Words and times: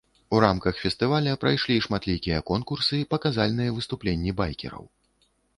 У 0.35 0.37
рамках 0.43 0.79
фестываля 0.85 1.35
прайшлі 1.43 1.77
шматлікія 1.87 2.41
конкурсы, 2.53 3.05
паказальныя 3.15 3.77
выступленні 3.79 4.37
байкераў. 4.41 4.83